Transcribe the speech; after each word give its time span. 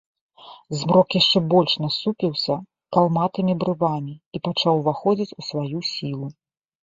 Змрок 0.77 1.07
яшчэ 1.17 1.41
больш 1.51 1.73
насупіўся 1.83 2.55
калматымі 2.97 3.53
брывамі 3.63 4.15
і 4.39 4.43
пачаў 4.49 4.73
уваходзіць 4.81 5.35
у 5.43 5.49
сваю 5.51 5.79
сілу. 5.91 6.27